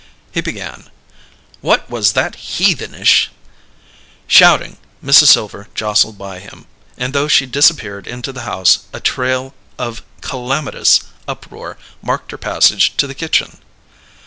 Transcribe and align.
He 0.31 0.41
began: 0.41 0.89
"What 1.61 1.87
was 1.87 2.13
that 2.13 2.33
heathenish" 2.33 3.29
Shouting, 4.35 4.77
Mrs. 5.05 5.27
Silver 5.27 5.67
jostled 5.75 6.17
by 6.17 6.39
him, 6.39 6.65
and, 6.97 7.13
though 7.13 7.27
she 7.27 7.45
disappeared 7.45 8.07
into 8.07 8.33
the 8.33 8.41
house, 8.49 8.85
a 8.93 8.99
trail 8.99 9.53
of 9.77 10.01
calamitous 10.21 11.01
uproar 11.27 11.77
marked 12.01 12.31
her 12.31 12.39
passage 12.39 12.97
to 12.97 13.05
the 13.05 13.13
kitchen. 13.13 13.59